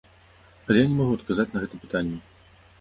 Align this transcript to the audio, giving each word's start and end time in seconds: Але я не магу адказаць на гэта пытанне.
Але 0.69 0.79
я 0.81 0.87
не 0.87 0.97
магу 1.01 1.13
адказаць 1.19 1.47
на 1.53 1.59
гэта 1.67 1.83
пытанне. 1.85 2.19